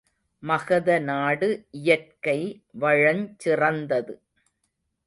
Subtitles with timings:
[0.43, 1.49] மகத நாடு
[1.71, 2.37] இயற்கை
[2.79, 4.15] வளஞ் சிறந்தது.